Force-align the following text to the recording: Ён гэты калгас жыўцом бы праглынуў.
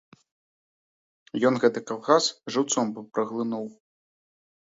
Ён 1.49 1.53
гэты 1.65 1.79
калгас 1.91 2.25
жыўцом 2.55 2.85
бы 2.95 3.01
праглынуў. 3.17 3.65